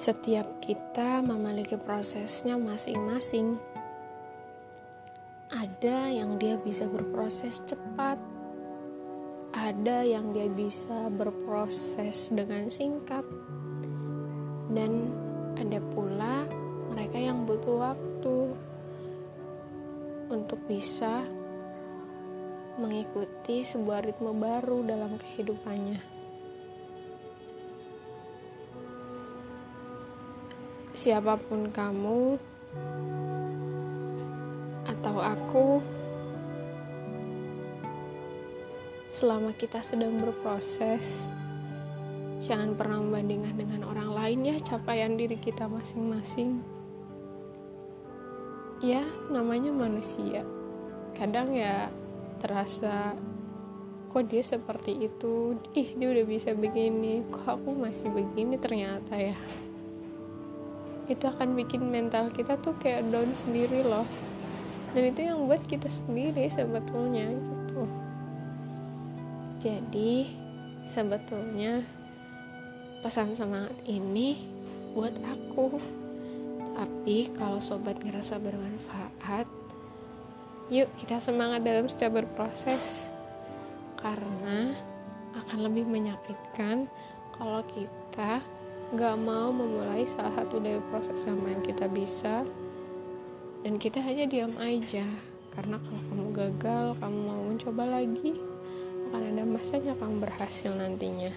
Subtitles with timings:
[0.00, 3.60] Setiap kita memiliki prosesnya masing-masing.
[5.52, 8.16] Ada yang dia bisa berproses cepat,
[9.52, 13.28] ada yang dia bisa berproses dengan singkat,
[14.72, 15.12] dan
[15.60, 16.48] ada pula
[16.96, 18.56] mereka yang butuh waktu
[20.32, 21.28] untuk bisa
[22.80, 26.19] mengikuti sebuah ritme baru dalam kehidupannya.
[30.94, 32.36] Siapa pun kamu
[34.90, 35.68] atau aku,
[39.08, 41.30] selama kita sedang berproses,
[42.42, 46.60] jangan pernah membandingkan dengan orang lain ya capaian diri kita masing-masing.
[48.80, 50.42] Ya, namanya manusia.
[51.14, 51.92] Kadang ya
[52.40, 53.14] terasa
[54.10, 59.38] kok dia seperti itu, ih dia udah bisa begini, kok aku masih begini ternyata ya
[61.10, 64.06] itu akan bikin mental kita tuh kayak down sendiri loh.
[64.94, 67.82] Dan itu yang buat kita sendiri sebetulnya gitu.
[69.60, 70.30] Jadi
[70.86, 71.82] sebetulnya
[73.02, 74.38] pesan semangat ini
[74.94, 75.78] buat aku.
[76.78, 79.44] Tapi kalau sobat ngerasa bermanfaat
[80.70, 83.10] yuk kita semangat dalam setiap berproses.
[83.98, 84.70] Karena
[85.36, 86.88] akan lebih menyakitkan
[87.36, 88.40] kalau kita
[88.90, 92.42] gak mau memulai salah satu dari proses sama yang kita bisa.
[93.62, 95.06] Dan kita hanya diam aja.
[95.54, 98.34] Karena kalau kamu gagal kamu mau mencoba lagi
[99.10, 101.30] akan ada masanya kamu berhasil nantinya.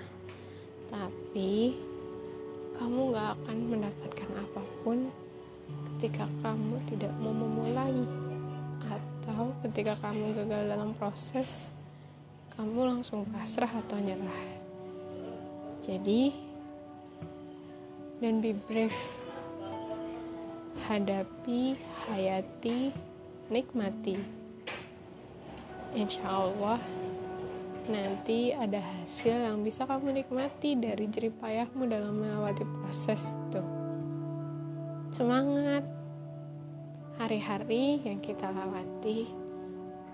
[0.90, 1.78] Tapi
[2.78, 4.98] kamu gak akan mendapatkan apa pun
[5.98, 8.02] ketika kamu tidak mau memulai.
[8.90, 11.70] Atau ketika kamu gagal dalam proses
[12.58, 14.46] kamu langsung pasrah atau nyerah.
[15.86, 16.53] Jadi
[18.24, 18.96] dan be brave.
[20.88, 21.76] Hadapi
[22.08, 22.96] hayati
[23.52, 24.16] nikmati.
[25.92, 26.80] Insya Allah
[27.92, 33.60] nanti ada hasil yang bisa kamu nikmati dari jeripayahmu dalam melewati proses itu.
[35.12, 35.84] Semangat.
[37.20, 39.28] Hari-hari yang kita lewati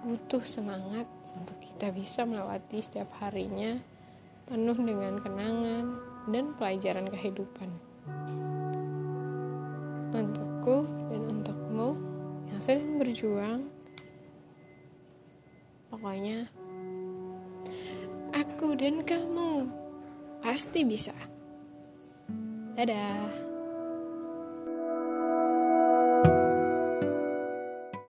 [0.04, 1.06] butuh semangat
[1.38, 3.80] untuk kita bisa melewati setiap harinya
[4.50, 5.86] penuh dengan kenangan
[6.28, 7.89] dan pelajaran kehidupan
[10.14, 11.90] untukku dan untukmu
[12.52, 13.62] yang sedang berjuang.
[15.90, 16.46] Pokoknya,
[18.36, 19.68] aku dan kamu
[20.40, 21.16] pasti bisa.
[22.78, 23.49] Dadah.